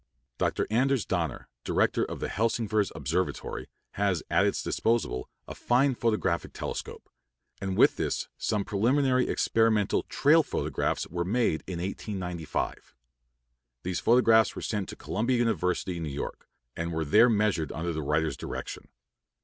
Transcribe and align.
Dr. 0.39 0.65
Anders 0.71 1.05
Donner, 1.05 1.47
Director 1.63 2.03
of 2.03 2.19
the 2.19 2.27
Helsingfors 2.27 2.91
Observatory, 2.95 3.69
has 3.91 4.23
at 4.31 4.47
its 4.47 4.63
disposal 4.63 5.29
a 5.47 5.53
fine 5.53 5.93
photographic 5.93 6.53
telescope, 6.53 7.07
and 7.61 7.77
with 7.77 7.97
this 7.97 8.27
some 8.35 8.65
preliminary 8.65 9.27
experimental 9.29 10.01
"trail" 10.09 10.41
photographs 10.41 11.05
were 11.07 11.23
made 11.23 11.63
in 11.67 11.77
1895. 11.77 12.95
These 13.83 13.99
photographs 13.99 14.55
were 14.55 14.63
sent 14.63 14.89
to 14.89 14.95
Columbia 14.95 15.37
University, 15.37 15.99
New 15.99 16.09
York, 16.09 16.47
and 16.75 16.91
were 16.91 17.05
there 17.05 17.29
measured 17.29 17.71
under 17.71 17.93
the 17.93 18.01
writer's 18.01 18.35
direction. 18.35 18.87